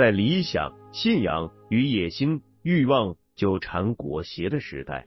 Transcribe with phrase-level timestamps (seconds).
[0.00, 5.04] 在理想、信仰与野心、欲望纠缠裹挟的时代，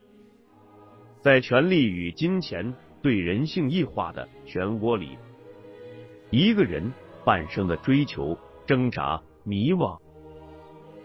[1.20, 2.72] 在权力与金钱
[3.02, 5.18] 对人性异化的漩涡里。
[6.30, 6.92] 一个人
[7.24, 9.98] 半生的追求、挣扎、迷惘，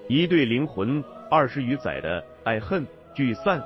[0.07, 3.59] 一对灵魂二十余载的爱恨聚散，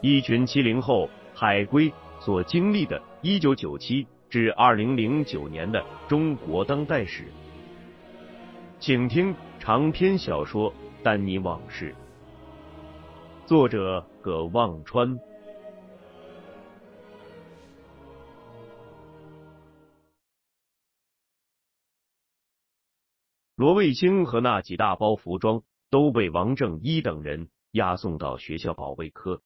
[0.00, 7.26] 一群七零后海归所经历的一九九七至二零零九年的中国当代史，
[8.84, 10.72] 请听长篇小说
[11.04, 11.94] 《丹尼往事》，
[13.46, 15.20] 作者葛望川。
[23.54, 29.44] 罗卫星和那几大包服装都被王正一等人押送到学校保卫科。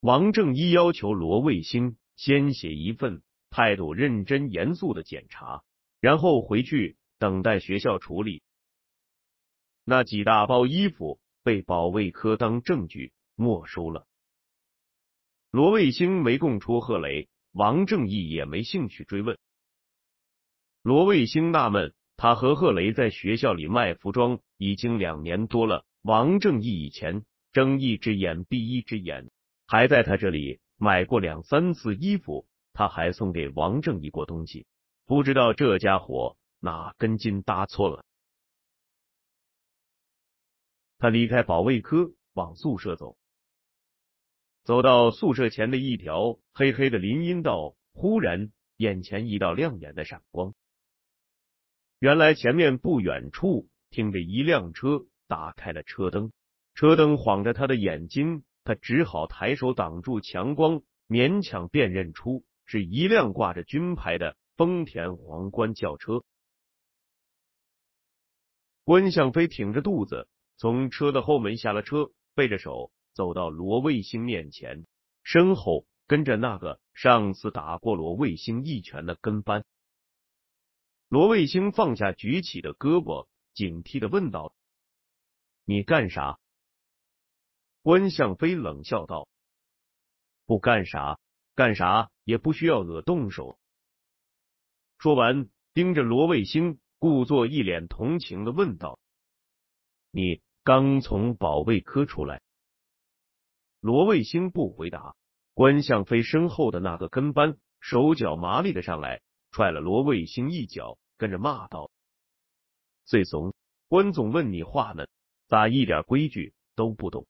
[0.00, 5.62] 王正一要求罗卫星先写一份态度认真严肃的检查，
[5.98, 8.42] 然后回去等待学校处理。
[9.84, 14.06] 那几大包衣服被保卫科当证据没收了。
[15.50, 19.38] 罗卫星没供出贺雷，王正义也没兴趣追问。
[20.82, 21.94] 罗卫星纳闷。
[22.18, 25.84] 他和贺雷在学校里卖服装已经两年多了。
[26.00, 29.30] 王正义以前睁一只眼闭一只眼，
[29.66, 34.66] 还在他这里买过两三次衣服，他还送给王正义过东西。
[35.04, 38.04] 不知道这家伙哪根筋搭错了。
[40.98, 43.16] 他离开保卫科，往宿舍走。
[44.64, 50.54] 走到宿舍前的一条黑黑的林荫道，忽然眼前一道亮眼的闪光。
[51.98, 56.32] 原来前面不远处停着一辆车，打开了车灯，
[56.74, 66.24] 车灯晃着他的眼睛，他只好抬手挡住强光，勉强辨认出是一辆挂着军牌的丰田皇冠轿车。
[68.86, 74.86] 关向飞挺着肚子从车的后门下了车，背着手走到罗卫星面前，
[75.24, 79.64] 身后跟着那个上次打过罗卫星一拳的跟班。
[81.08, 84.54] 罗卫星放下举起的胳膊，警惕的问道
[85.66, 86.38] ：“你干啥？”
[87.82, 89.26] 关向飞冷笑道
[90.46, 91.18] ：“不干啥，
[91.56, 93.58] 干啥也不需要我动手。”
[94.96, 98.98] 说完，盯着罗卫星，故作一脸同情的问道
[100.10, 102.42] ：“你刚从保卫科出来？”
[103.80, 105.14] 罗卫星不回答。
[105.54, 109.22] 关向飞身后的那个跟班手脚麻利的上来。
[109.52, 111.90] 踹了罗卫星一脚，跟着骂道
[113.06, 113.54] ：“最怂！
[113.88, 115.06] 关总问你话呢，
[115.46, 117.26] 咋一点规矩都不懂？”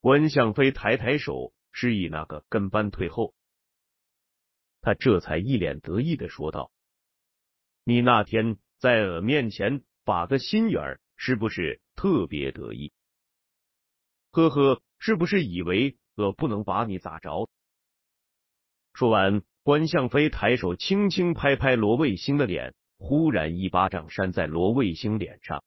[0.00, 3.32] 关向飞抬抬手，示意那个跟班退后。
[4.80, 6.71] 他这才一脸得意的说道
[7.84, 12.92] ：“你那天在我面前把个心眼儿，是不是特别得意？
[14.30, 17.48] 呵呵，是不是以为我不能把你咋着？”
[18.94, 19.42] 说完。
[19.64, 25.62] 关向飞抬手轻轻拍拍罗卫星的脸，忽然一巴掌扇在罗卫星脸上。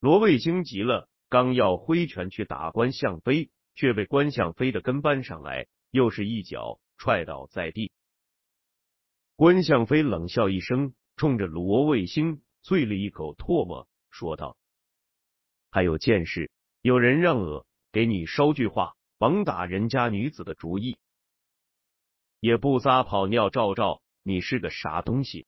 [0.00, 7.92] 罗卫星急了，刚要挥拳去打关向飞，却被关向飞的跟班上来，又是一脚踹倒在地。
[9.36, 14.56] 关向飞冷笑一声，冲着罗卫星啐了一口唾沫，说道
[15.70, 20.96] ：“还有件事，有人让我给你捎句话，甭打人家女子的主意。”
[22.40, 25.46] 也不撒泡尿照照，你是个啥东西？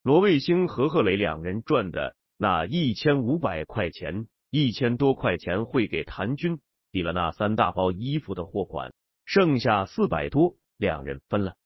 [0.00, 6.62] 罗卫星和贺磊两人赚的那一千五百块钱，一千多块钱汇给谭军，
[6.92, 8.94] 抵了那三大包衣服的货款，
[9.26, 11.56] 剩下四百多，两人分了。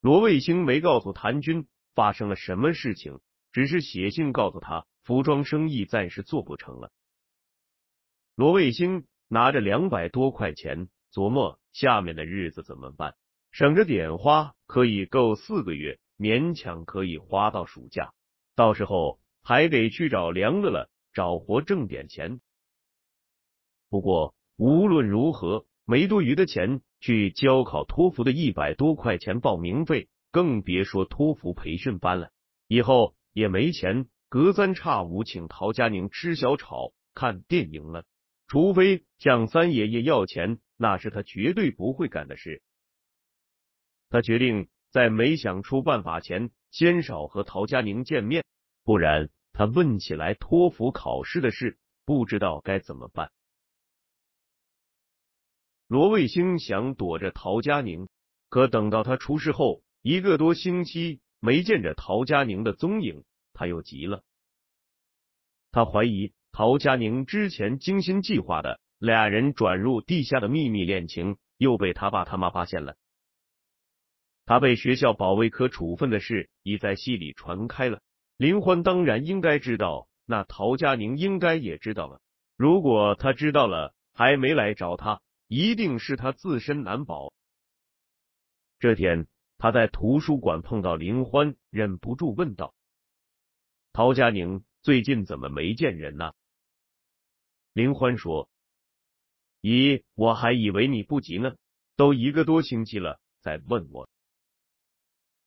[0.00, 3.20] 罗卫星没告诉谭军发生了什么事情，
[3.52, 6.90] 只是写信告诉他，服装生意暂时做不成了。
[8.34, 10.88] 罗卫星拿着两百多块钱。
[11.12, 13.16] 琢磨下面的日子怎么办，
[13.50, 18.12] 省着点花，可以够四个月，勉强可以花到暑假。
[18.54, 22.40] 到时候还得去找梁乐乐找活挣点钱。
[23.88, 32.30] 不过无论如何，没多余的钱去交考托福的一百多块钱报名费，更别说托福培训班了。
[32.68, 38.04] 以后也没钱隔三差五请陶佳宁吃小炒、看电影了，
[38.46, 42.62] 除非向三爷爷要钱，那是他绝对不会干的事。
[44.08, 48.44] 他决定在没想出办法前，先少和陶佳宁见面，
[48.84, 53.30] 不然他问起来托福考试的事，不知道该怎么办。
[55.90, 58.06] 罗卫星想躲着陶佳宁，
[58.48, 64.22] 可等到他出事后一个多星期没见着陶佳宁的踪影，他又急了。
[65.72, 72.94] 他怀疑陶佳宁之前精心计划的俩人转入地下的秘密恋情又被他爸他妈发现了。
[74.46, 78.00] 他被学校保卫科处分的事已在系里传开了，
[78.36, 82.20] 林欢当然应该知道，那陶佳宁应该也知道了。
[82.56, 85.20] 如果他知道了，还没来找他。
[85.50, 87.32] 一定是他自身难保。
[88.78, 89.26] 这天，
[89.58, 92.72] 他在图书馆碰到林欢，忍不住问道
[93.92, 96.34] ：“陶佳宁最近怎么没见人呢？”
[97.74, 98.48] 林欢说
[99.60, 101.56] ：“咦，我还以为你不急呢，
[101.96, 104.08] 都一个多星期了，再问我。”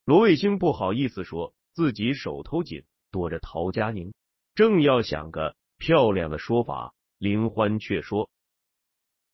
[0.04, 4.14] 罗卫星不好意思说自己手头紧，躲着陶佳宁，
[4.54, 8.30] 正要想个漂亮的说法，林欢却说：“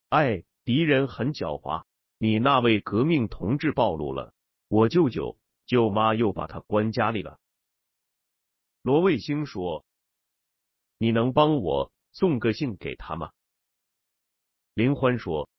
[0.09, 1.85] 哎。”敌人很狡猾，
[2.17, 4.33] 你那位革命同志暴露了，
[4.67, 7.39] 我舅舅舅妈又把他关家里了。
[8.81, 9.85] 罗卫星说
[10.97, 13.31] ：“你能帮我送个信给他吗？”
[14.73, 15.49] 林欢说：“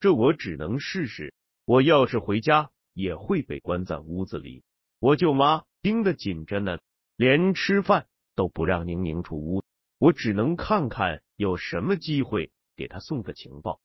[0.00, 1.34] 这我只能试试，
[1.64, 4.64] 我要是回家也会被关在屋子里，
[4.98, 6.78] 我舅妈盯得紧着呢，
[7.16, 9.64] 连吃饭都不让宁宁出屋，
[9.98, 13.80] 我只能看看有什么机会给他送个情报。”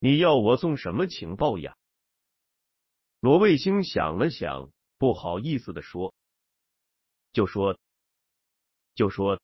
[0.00, 1.76] 你要我送什么情报呀？
[3.20, 6.14] 罗卫星想了想，不好意思的说
[7.32, 7.76] ：“就说，
[8.94, 9.40] 就说，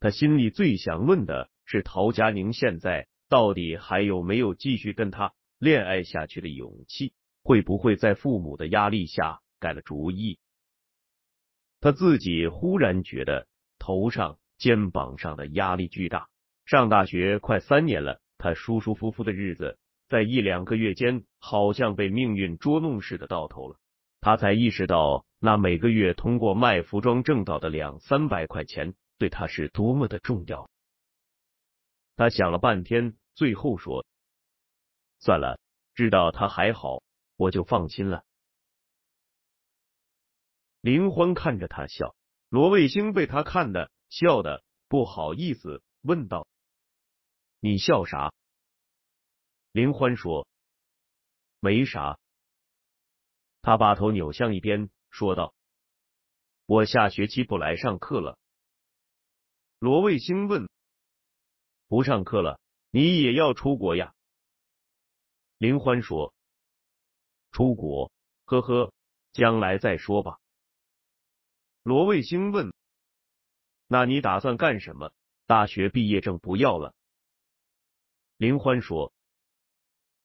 [0.00, 7.12] 他心里最想问的是陶佳宁现在到底还有没有继续跟他恋爱下去的勇气？
[7.42, 10.38] 会不会在父母的压力下改了主意？
[11.80, 13.46] 他自己忽然觉得
[13.78, 16.30] 头上、肩膀上的压力巨大。
[16.64, 19.78] 上大学快三年了。”他舒舒服服的日子，
[20.08, 23.78] 在一两个月间，好像被命运捉弄似的到头了。
[24.20, 30.68] 他才意识到，那每个月通过卖服装挣到的两三百块钱，对他是多么的重要。
[32.16, 34.04] 他想了半天，最后说
[35.20, 35.60] ：“算了，
[35.94, 37.00] 知道他还好，
[37.36, 38.24] 我就放心了。”
[40.82, 42.16] 林欢看着他笑，
[42.48, 46.48] 罗卫星被他看的笑的不好意思，问道。
[47.64, 48.32] 你笑啥？
[49.70, 50.48] 林欢说
[51.62, 52.18] ：“没啥。”
[53.62, 55.54] 他把头扭向一边，说道
[56.66, 58.36] ：“我下学期不来上课了。”
[59.78, 60.68] 罗卫星问
[61.86, 62.58] ：“不上课了，
[62.90, 64.12] 你也要出国呀？”
[65.58, 66.34] 林欢说
[67.52, 68.10] ：“出国，
[68.44, 68.92] 呵呵，
[69.32, 70.40] 将来再说吧。”
[71.84, 72.74] 罗卫星问
[73.86, 75.12] ：“那你打算干什么？
[75.46, 76.92] 大学毕业证不要了？”
[78.42, 79.12] 林欢说：“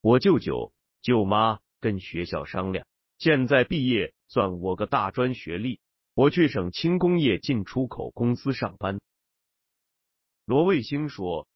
[0.02, 0.72] 我舅舅
[1.02, 2.84] 舅妈跟学校商量，
[3.16, 5.78] 现在毕业算我个大专学历，
[6.14, 9.00] 我去省轻工业进出口公司上班。”
[10.46, 11.46] 罗卫星说：“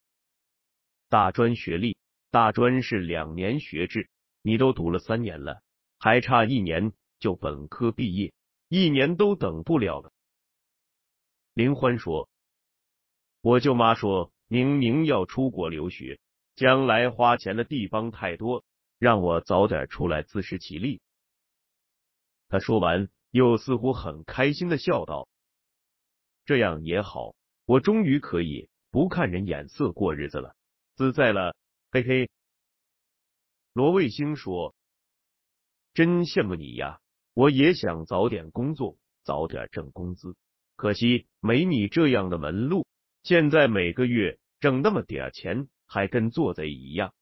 [1.10, 1.96] 大专学历，
[2.30, 4.08] 大专是两年学制，
[4.40, 5.62] 你都读了三年了，
[5.98, 8.32] 还差一年就本科毕业，
[8.68, 10.12] 一年都等不了了。”
[11.54, 12.28] 林欢说
[13.42, 16.20] ：“我舅妈说，明明要出国留学。”
[16.54, 18.64] 将来花钱的地方太多，
[18.98, 21.00] 让我早点出来自食其力。
[22.48, 25.28] 他说完，又似乎很开心的笑道
[26.44, 30.54] ：“这样也好，我终于可以不看人眼色过日子了，
[30.94, 31.56] 自在了。”
[31.90, 32.30] 嘿嘿。
[33.72, 34.74] 罗卫星说
[35.94, 37.00] ：“真羡慕你呀，
[37.32, 40.36] 我也想早点工作，早点挣工资，
[40.76, 42.86] 可惜没你这样的门路。
[43.22, 47.12] 现在每个月挣那么点钱。”还跟做贼一样。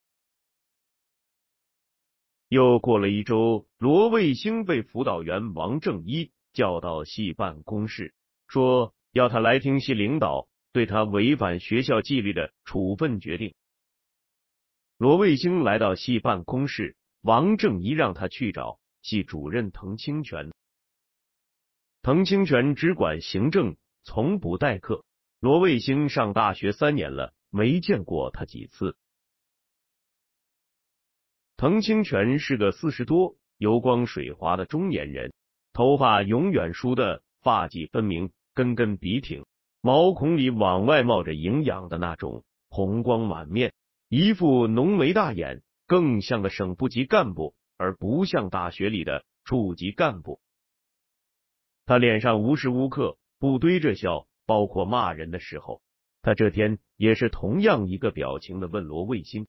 [2.47, 8.15] 又过了一周，罗卫星被辅导员王正一叫到系办公室，
[8.47, 13.55] 说要他来听系领导对他违反学校纪律的处分决定。
[14.99, 20.53] 罗卫星来到系办公室，王正一让他去找系主任滕清泉。
[22.03, 25.05] 滕清泉只管行政，从不代课。
[25.41, 27.35] 罗卫星上大学三年了。
[27.51, 28.97] 没见过他几次。
[31.57, 35.33] 滕清泉是个四十多、油光水滑的中年人，
[35.73, 39.45] 头发永远梳的发髻分明，根根笔挺，
[39.83, 43.75] 毛孔里往外冒着营养的那种，红光满面，
[44.09, 50.41] 一副浓眉大眼，更像个省部级干部，而不像大学里的处级干部。
[51.85, 55.83] 他脸上无时无刻不堆着笑，包括骂人的时候，
[56.23, 59.47] 他这天也是同样一个表情的问罗卫星：“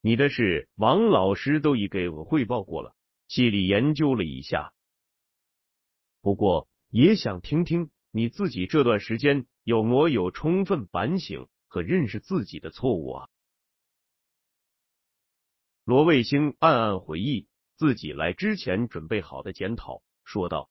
[0.00, 2.94] 你的事，王老师都已给我汇报过了，
[3.26, 4.72] 细里研究了一下。
[6.20, 13.28] 不过也想听听你自己这段时间有没有充分反省和认识自己的错误啊？”
[15.84, 20.70] 罗卫星暗暗回忆自己来之前准备好的检讨，说道。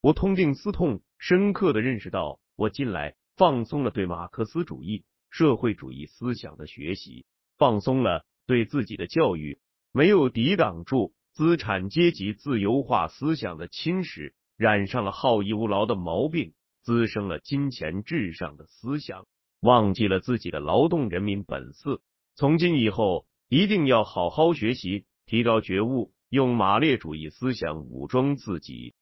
[0.00, 7.26] 我痛定思痛，深刻的认识到，我近来放松了对马克思主义、社会主义思想的学习，
[7.58, 9.58] 放松了对自己的教育，
[9.92, 19.26] 没有抵挡住资产阶级自由化思想的侵蚀，染上了好逸恶劳的毛病，滋生了金钱至上的思想，
[19.60, 22.00] 忘记了自己的劳动人民本色。
[22.36, 28.94] 从今以后，一定要好好学习，提高觉悟，用马列主义思想武装自己。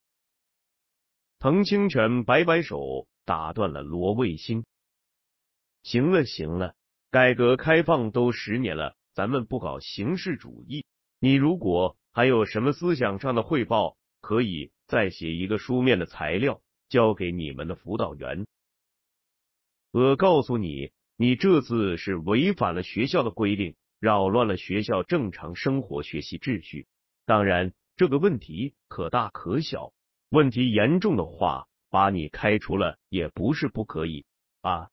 [1.39, 4.65] 滕清泉摆摆手，打断了罗卫星。
[5.83, 6.75] 行了行了，
[7.11, 10.85] 改革开放都十年了，咱们不搞形式主义。
[11.19, 18.47] 你如果还有什么思想上的汇报，可以再写一个书面的材料交给你们的辅导员。
[19.91, 26.87] 我告诉你，你这次是违反了学校的规定，扰乱了学校正常生活学习秩序。
[27.27, 29.93] 当然，这个问题可大可小。
[30.31, 34.27] 问题严重的话，把你开除了也不是不可以
[34.63, 34.91] 啊。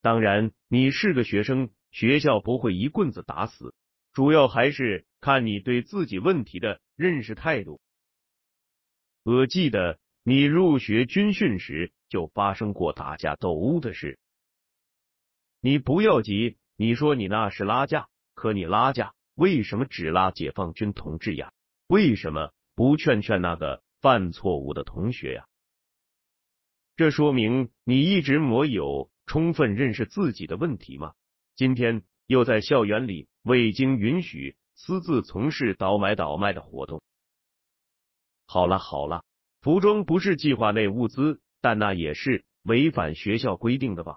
[0.00, 3.74] 当然，你是个学生，学校不会一棍子打死，
[4.12, 7.80] 主要还是看你对自己问题的认识态度。
[9.24, 14.20] 我记得你入学军训时就发生过打架斗殴的事。
[15.60, 21.52] 你不要急，你说你那是拉架，可你拉架为什么只拉解放军同志呀？
[21.88, 23.82] 为什么不劝劝那个？
[24.00, 25.47] 犯错误的同学呀，
[26.98, 31.12] 这说明你一直没有充分认识自己的问题吗？
[31.54, 37.00] 今天又在校园里未经允许私自从事倒买倒卖的活动。
[38.48, 39.22] 好了好了，
[39.60, 44.16] 服装不是计划内物资，但那也是违反学校规定的吧？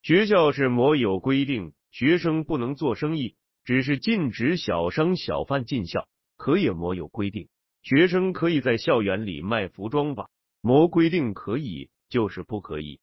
[0.00, 7.50] 学校是没有规定学生不能做生意，只是禁止小商小贩进校，可也没有规定。
[7.82, 10.30] 学生可以在校园里卖服装吧？
[10.66, 12.98] 没规定可以就是不可以。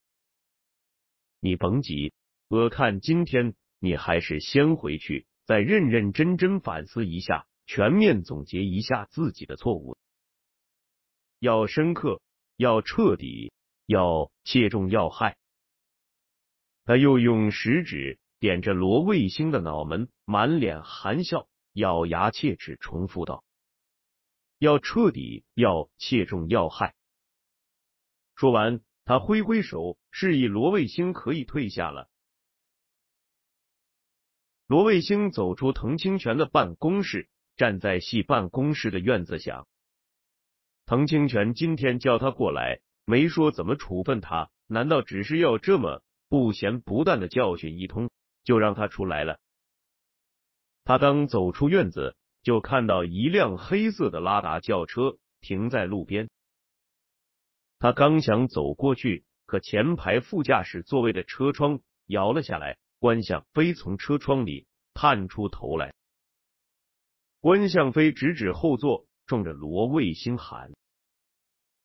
[1.39, 2.12] 你甭急，
[2.50, 9.98] 我看今天你还是先回去，再认认真真反思一下，全面总结一下自己的错误。
[11.39, 12.22] 要深刻，
[12.58, 13.53] 要彻底，
[13.86, 15.38] 要切中要害。
[16.84, 23.46] 他又用食指点着罗卫星的脑门，满脸含笑，咬牙切齿重复道。
[24.60, 26.93] 要彻底，要切中要害。
[28.36, 32.10] 说完，他挥挥手，示意罗卫星可以退下了。
[34.68, 39.68] 罗卫星走出滕清泉的办公室，站在系办公室的院子想：
[40.86, 48.10] 滕清泉今天叫他过来，没说怎么处分他，难道只是要这么不咸不淡的教训一通，
[48.44, 49.40] 就让他出来了？
[50.84, 52.16] 他刚走出院子。
[52.44, 56.30] 就看到一辆黑色的拉达轿车停在路边，
[57.84, 65.94] 他刚想走过去，可前排副驾驶座位的车窗摇了下来，关向飞从车窗里探出头来。
[67.42, 70.72] 关向飞指指后座，冲着罗卫星喊：“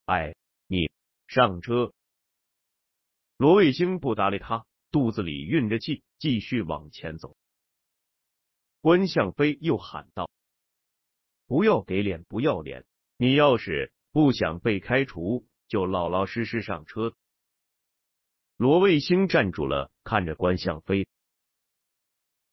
[0.07, 0.37] 哎，
[0.69, 0.93] 你
[1.26, 1.93] 上车！”
[3.37, 7.37] 罗卫星不搭理他，肚子里运着气，继续往前走。
[8.81, 10.31] 关向飞又喊道。
[11.49, 12.87] 不要给脸，不要脸！
[13.17, 17.14] 你要是不想被开除，就老老实实上车。
[18.56, 21.06] 罗卫星站住了，看着关向飞，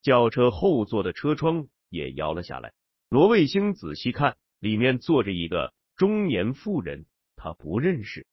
[0.02, 2.74] 轿车后座的车窗也摇了下来。
[3.10, 8.28] 罗卫星仔细看，里面坐着一个中年妇人，他不认识。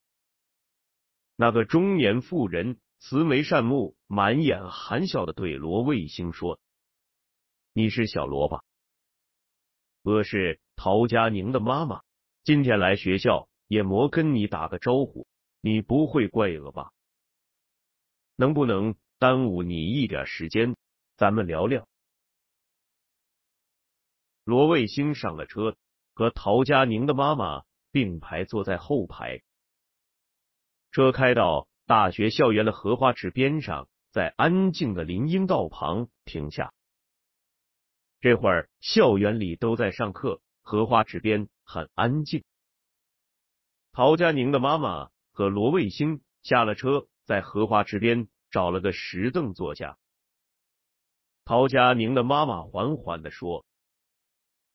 [1.36, 6.60] 那个中年妇人慈眉善目，满眼含笑的对罗卫星说
[7.72, 8.62] ：“你是小罗吧？”
[10.02, 12.02] 我是陶佳宁的妈妈，
[12.44, 15.26] 今天来学校也没跟你打个招呼，
[15.60, 16.92] 你不会怪我吧？
[18.36, 20.76] 能不能耽误你一点时间，
[21.16, 21.86] 咱们聊聊？
[24.44, 25.76] 罗卫星上了车，
[26.14, 29.42] 和陶佳宁的妈妈并排坐在后排。
[30.90, 36.74] 车开到大学校园的荷花池边上，在安静的林荫道旁停下。
[38.20, 42.44] 这会儿校园里都在上课，荷花池边很安静。
[43.94, 49.98] 陶佳宁的妈妈和罗卫星下了车，在荷花池边找了个石凳坐下。
[51.44, 53.66] 陶佳宁的妈妈缓缓的说：“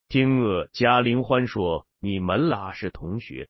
[0.07, 3.49] 听我嘉玲欢说，你们俩是同学。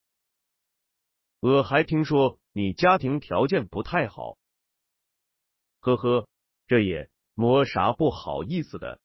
[1.41, 4.37] 我还听说你家庭条件不太好。
[5.81, 6.29] 呵呵，
[6.67, 9.01] 这也没啥不好意思的。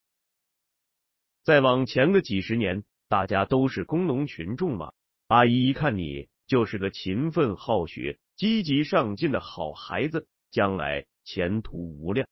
[1.43, 4.93] 再往前个几十年，大家都是工农群众嘛。
[5.27, 12.27] 阿姨一看你。”就是个勤奋好学、积极上进的好孩子，将来前途无量。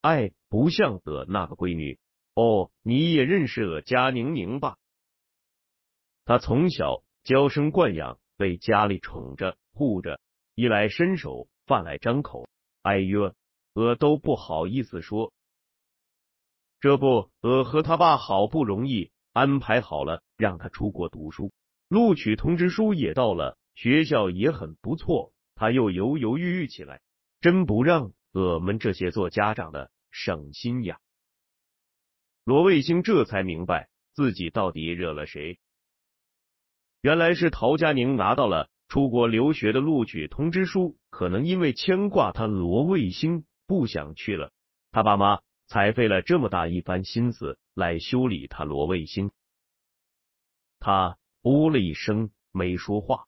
[0.00, 1.98] 哎，不像的那个闺女
[2.34, 4.78] 哦，你也认识了佳宁宁吧？
[6.24, 10.20] 她从小娇生惯养，被家里宠着护着，
[10.54, 12.48] 衣来伸手，饭来张口。
[12.82, 13.34] 哎呦，
[13.74, 15.32] 我都不好意思说。
[16.80, 21.52] 这不，我和他爸好不容易安排好了，让他出国读书。
[21.92, 27.02] 录取通知书也到了，学校也很不错，他又犹犹豫豫起来，
[27.42, 31.00] 真不让我们这些做家长的省心呀。
[32.44, 35.58] 罗卫星这才明白自己到底惹了谁，
[37.02, 44.50] 原来是陶佳宁拿到了出国留学的录取通知书，可能因为牵挂他罗卫星不想去了，
[44.92, 49.30] 他爸妈才费了这么大一番心思来修理他罗卫星，
[50.80, 51.18] 他。
[51.42, 53.26] 呜了一声，没说话。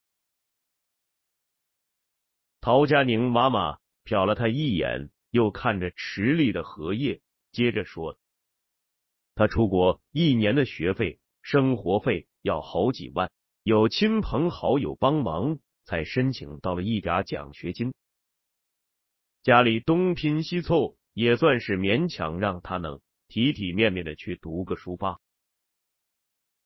[2.61, 8.19] 陶佳宁妈妈瞟了他一眼，又看着池里的荷叶，接着说
[9.35, 13.31] ：“他出国一年的学费、生活费要好几万，
[13.65, 17.93] 有亲朋好友帮忙，才申请到了一点奖学金。
[19.43, 25.19] 家里东拼西凑，也算是勉强让他能体体面面的去读个书吧。”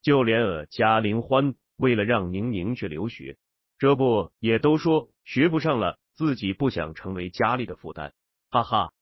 [0.02, 3.36] 就连呃嘉玲欢为了让宁宁去留学，
[3.78, 8.12] 这不也都说学不上了，自己不想成为家里的负担，
[8.50, 8.92] 哈哈。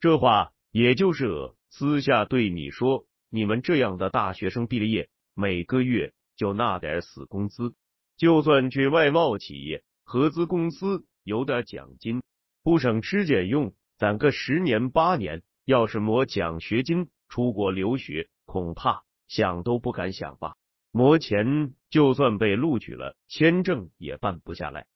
[0.00, 7.74] 这话也就是呃私下对你说，你们这样的大学生毕了业，每个月就那点死工资，
[8.16, 12.22] 就算去外贸企业、合资公司有点奖金，
[12.62, 19.04] 不省吃俭用，攒个十年八年，要是没奖学金出国留学，恐怕。
[19.28, 20.56] 想都不敢想吧，
[20.90, 24.86] 磨钱就算被录取了，签证也办不下来。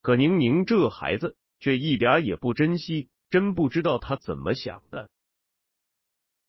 [0.00, 5.10] 可宁宁这孩子却一点也不珍惜，真不知道他怎么想的。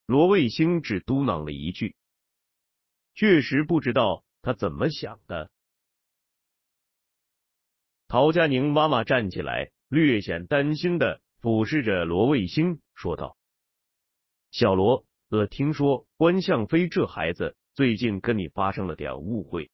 [0.06, 1.94] 罗卫星只嘟囔了一句
[3.14, 5.50] ：“确实不知道他怎么想的。”
[8.08, 13.36] 陶佳宁妈妈站起来，略显担心的俯视着罗卫星，说道
[14.50, 19.70] ：“小罗。”我听说关向飞这孩子最近跟你发生了点误会，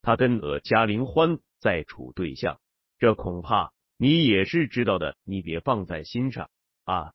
[0.00, 2.58] 他跟我嘉玲欢在处对象，
[2.98, 6.48] 这恐怕你也是知道的，你别放在心上
[6.84, 7.12] 啊。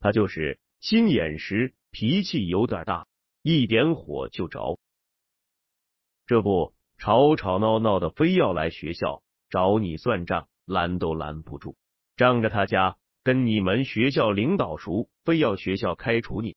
[0.00, 3.06] 他就是心眼实，脾气有点大，
[3.40, 4.80] 一点火就着。
[6.26, 11.76] 这不吵吵闹闹的，非要来学校找你算账，拦都拦不住，
[12.16, 12.96] 仗着他家。
[13.24, 16.56] 跟你们学校领导熟，非要学校开除你。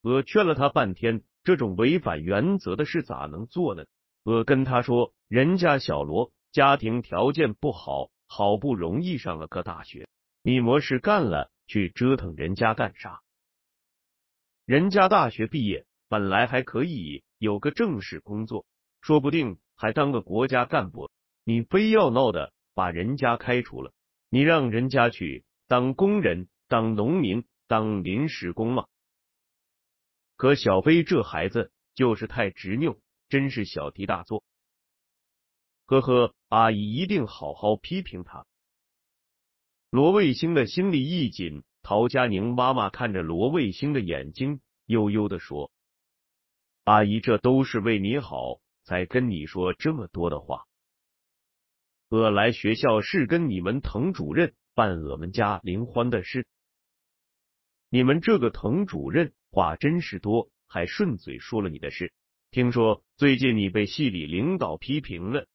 [0.00, 3.86] 我劝了他半天，这种违反原则的事咋能做呢？
[4.22, 10.06] 我跟他说，人家小罗家庭条件不好，好不容易上了个大学，
[10.42, 13.20] 你没事干了，去折腾人家干啥？
[14.64, 18.64] 人家大学毕业，本来还可以有个正式工作，
[19.00, 21.10] 说不定还当个国家干部，
[21.42, 23.92] 你非要闹的把人家开除了。
[24.28, 28.86] 你让人家去当工人、当农民、当临时工吗？
[30.36, 34.44] 可小飞这孩子就是太执拗，真是小题大做。
[35.86, 38.44] 呵呵，阿姨一定好好批评他。
[39.88, 45.70] 罗卫星的心里一紧，陶佳宁妈妈看着罗卫星的眼睛，悠悠的说
[46.84, 50.65] ：“阿姨，这都是为你好，才跟你说这么多的话。”
[52.08, 56.46] 我来学校是跟你们滕主任办我们家林欢的事。
[57.88, 62.12] 你们这个滕主任话真是多，还顺嘴说了你的事。
[62.52, 65.46] 听说最近你被系里领导批评了，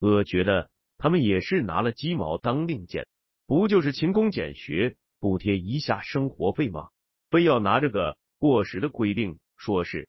[0.00, 3.06] 我觉得他们也是拿了鸡毛当令箭，
[3.46, 6.88] 不就是勤工俭学，补贴一下生活费吗？
[7.30, 10.08] 非要拿这个过时的规定说是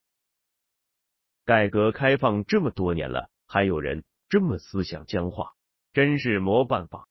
[1.46, 5.53] 改革开放这么多年了，还有人这么思想僵化，
[5.93, 7.07] 真是没办法。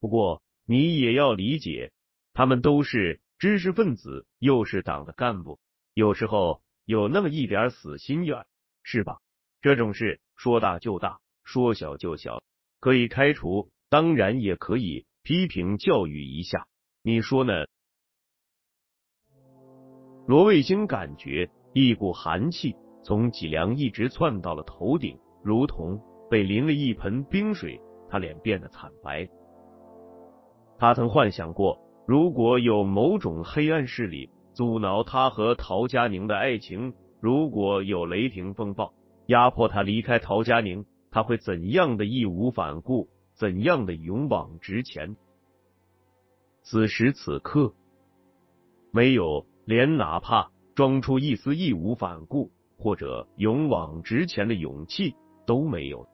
[0.00, 1.92] 不过你也要理解，
[2.32, 5.58] 他们都是知识分子，又是党的干部，
[5.94, 8.46] 有时候有那么一点死心眼，
[8.82, 9.20] 是吧？
[9.60, 12.42] 这种事说大就大，说小就小，
[12.80, 16.66] 可以开除，当然也可以批评教育一下，
[17.02, 17.66] 你说呢？
[20.26, 26.00] 罗卫星感觉一股寒气从脊梁一直窜到了头顶，如同
[26.30, 29.28] 被淋了一盆冰水，他脸变得惨白。
[30.78, 38.92] 他曾幻想过，如果有某种黑暗势力阻挠他和陶佳宁的爱情，如果有雷霆风暴
[39.26, 45.16] 压迫他离开陶佳宁，他会怎样的义无反顾，怎样的勇往直前？
[46.62, 47.74] 此时此刻，
[48.92, 49.46] 没有。
[49.66, 55.14] 连哪怕装出一丝义无反顾或者勇往直前的勇气
[55.46, 56.06] 都没有。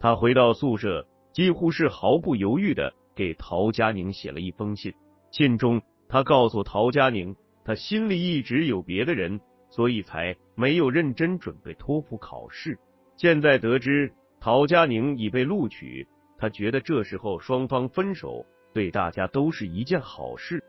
[0.00, 4.94] 他回到宿舍，几乎是毫不犹豫的给陶佳宁写了一封信。
[5.30, 12.78] 信中，他告诉陶佳宁，他心里一直有别的人，所以才没有认真准备托福考试。
[13.16, 16.06] 现在得知陶佳宁已被录取，
[16.38, 20.62] 他觉得这时候双方分手对大家都是一件好事。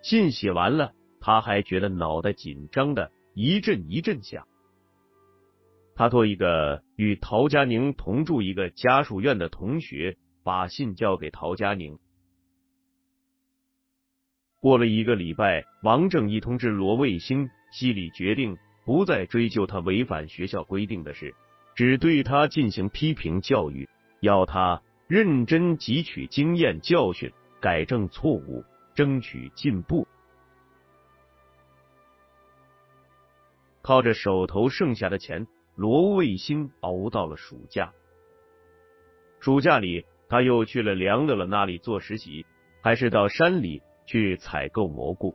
[0.00, 4.48] 信写完了，他还觉得脑袋紧张的一阵一阵响。
[5.94, 11.98] 他托一个与陶佳宁同住一个家属院的同学把信交给陶佳宁。
[14.60, 21.34] 过了一个礼拜，王正义通知罗卫星，系里决定不再追究他违反学校规定的事，
[21.74, 23.88] 只对他进行批评教育，
[24.20, 28.64] 要他认真汲取经验教训，改正错误。
[28.94, 30.06] 争取进步，
[33.80, 37.92] 靠着手头剩下的钱，罗卫星熬到了暑假。
[39.40, 42.46] 暑假里，他又去了梁乐乐那里做实习，
[42.80, 45.34] 还是到山里去采购蘑菇。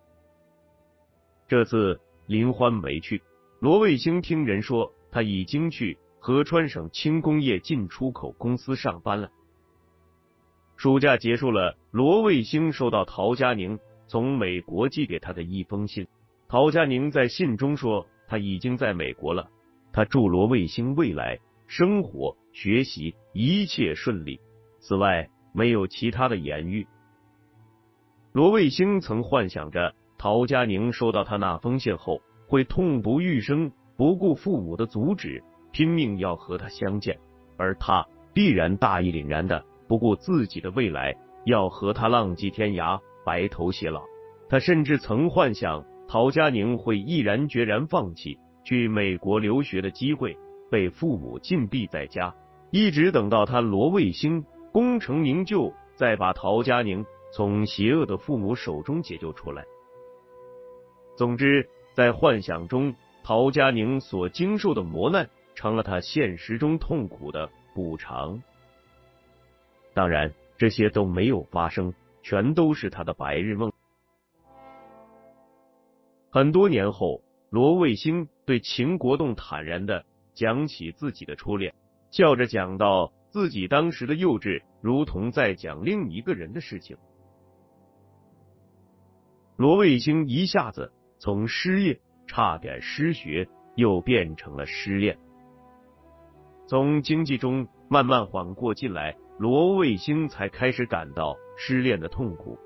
[1.47, 3.21] 这次林欢没去，
[3.59, 9.31] 罗卫星听人说他已经去合川省轻工业进出口公司上班了。
[10.75, 16.07] 暑假结束了，罗卫星收到陶佳宁从美国寄给他的一封信。
[16.47, 19.49] 陶佳宁在信中说，他已经在美国了，
[19.97, 24.39] 他祝罗卫星未来生活、学习一切顺利。
[24.79, 26.85] 此外，没有其他的言语。
[28.31, 37.17] 罗卫星曾幻想着陶佳宁收到他那封信后会痛不欲生，不顾父母的阻止，拼命要和他相见，
[37.57, 38.05] 而他
[38.35, 39.65] 必然大义凛然的。
[39.87, 44.03] 不顾自己的未来，要和他浪迹天涯，白头偕老。
[44.47, 50.37] 他甚至曾幻想陶佳宁会毅然决然放弃去美国留学的机会，
[50.69, 52.35] 被父母禁闭在家，
[52.69, 59.63] 一直等到他罗卫星功成名就，再把陶佳宁从邪恶的父母手中解救出来。
[61.15, 68.43] 总之，在幻想中，陶佳宁所经受的磨难，成了他现实中痛苦的补偿。
[69.93, 73.71] 当然，这些都没有发生，全都是他的白日梦。
[76.29, 81.73] 很多年后，罗卫星对秦国栋坦然的讲起自己的初恋，
[82.11, 86.97] 笑着讲到自己当时的幼稚，如同在讲另一个人的事情。
[89.55, 95.17] 罗卫星一下子从失业差点失学，又变成了失恋，
[96.67, 99.15] 从经济中慢慢缓过劲来。
[99.39, 102.57] 罗卫星才开始感到失恋的痛苦。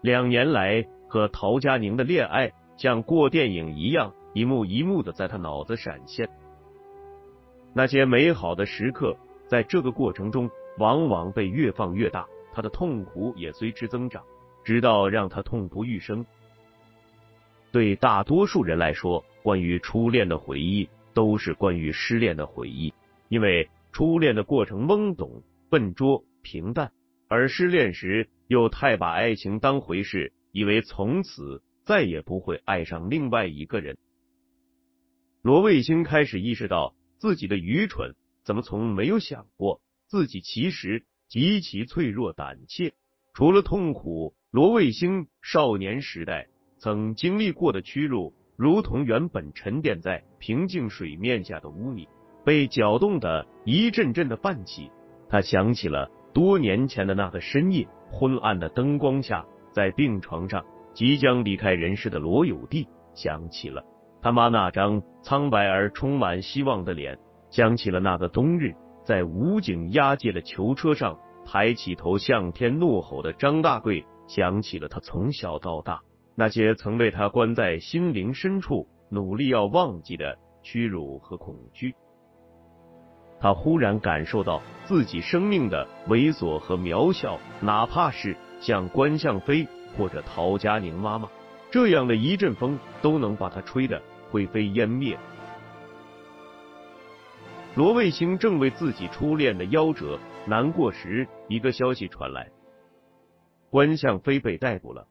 [0.00, 6.28] 两年来和陶佳宁的恋爱像过电影一样，一幕一幕的在他脑子闪现。
[7.74, 14.22] 那些美好的时刻，在这个过程中往往被越放越大，他的痛苦也随之增长，
[14.64, 16.24] 直到让他痛不欲生。
[17.72, 22.92] 对大多数人来说，关于初恋的回忆都是关于失恋的回忆，
[23.28, 23.68] 因为。
[23.92, 26.92] 初恋的过程懵懂、笨拙、平淡，
[27.28, 33.96] 而失恋时又太把爱情当回事，以为从此再也不会爱上另外一个人。
[35.40, 42.92] 罗卫星开始意识到自己的愚蠢，怎么从没有想过自己其实极其脆弱、胆怯？
[43.32, 52.08] 除了痛苦，罗卫星少年时代曾经历过的屈辱，如同原本沉淀在平静水面下的污泥。
[52.44, 54.90] 被搅动的一阵阵的泛起，
[55.28, 60.64] 他想起了多年前的那个深夜，昏暗的灯光下，在病床上
[60.96, 63.84] 即将离开人世的罗有弟想起了
[64.22, 67.18] 他妈那张苍白而充满希望的脸，
[67.50, 76.00] 想起了那个冬日在武警押解的囚车上抬起头向天怒吼的张大贵，想起了他从小到大
[76.34, 81.94] 那些曾被他关在心灵深处努力要忘记的屈辱和恐惧。
[83.38, 91.28] 他忽然感受到自己生命的猥琐和渺小，哪怕是像关向飞或者陶佳宁妈妈
[91.70, 95.18] 这样的一阵风，都能把他吹得灰飞烟灭。
[97.74, 102.50] 罗卫星正为自己初恋的夭折难过时，一个消息传来：
[103.70, 105.06] 关向飞被逮捕了。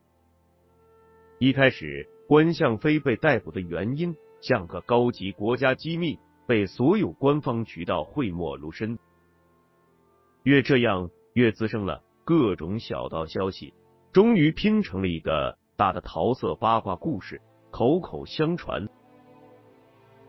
[1.40, 6.18] 一开始，关向飞被逮捕的原因像个高级国家机密。
[6.48, 9.00] 被所有官方渠道讳莫如深，
[10.44, 13.74] 越这样越滋生了各种小道消息，
[14.16, 18.88] 终于拼成了一个大的桃色八卦故事，口口相传。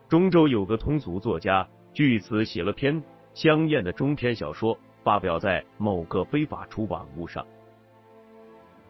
[0.09, 3.01] 中州有个通俗作家，据此写了篇
[3.33, 7.46] 香艳的中篇小说，发表在某个非法出版物上。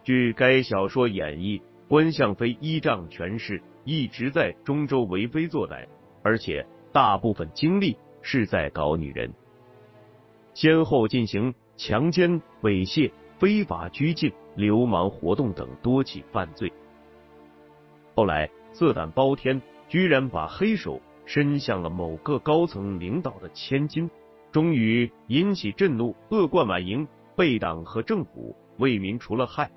[0.02, 5.87] 据该小说演绎，关向飞依仗权势，一直在中州为非作歹，
[6.22, 6.66] 而且。
[6.90, 9.30] 大部分精力是在搞女人，
[10.54, 16.73] 先后进行强奸、猥亵、非法拘禁、流氓活动等多起犯罪。
[18.14, 24.11] 后来色胆包天，居然把黑手伸向了某个高层领导的千金，
[24.51, 29.71] 终于引起震怒，恶贯满盈，被党和政府为民除了害。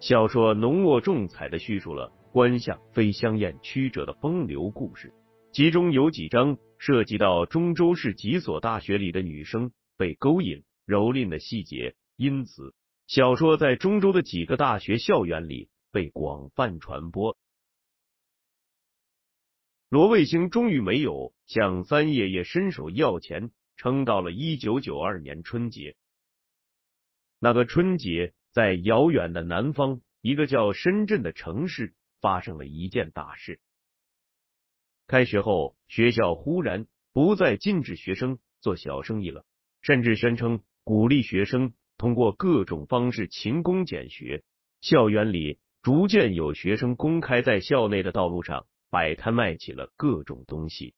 [0.00, 5.12] 小说浓墨重彩的叙述了关相飞香艳曲折的风流故事。
[5.50, 12.74] 其中有几章涉及到中州市几所大学里的女生被勾引、蹂躏的细节，因此
[13.08, 17.38] 小说在中州的几个大学校园里被广泛传播。
[19.88, 25.96] 罗卫星终于没有向三爷爷伸手要钱，撑到了一九九二年春节。
[27.38, 33.58] 那个春节，在遥远的南方，一个叫深圳的城市，发生了一件大事。
[35.06, 39.46] 开学后，学校忽然不再禁止学生做小生意了，
[39.80, 44.42] 甚至宣称鼓励学生通过各种方式勤工俭学。
[44.80, 50.94] 校园里逐渐有学生公开在校内的道路上摆摊卖起了各种东西。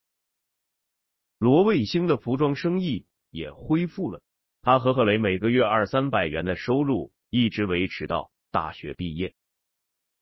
[1.38, 4.20] 罗卫星的服装生意也恢复了，
[4.60, 9.34] 他和贺雷每个月二三百元的收入一直维持到大学毕业。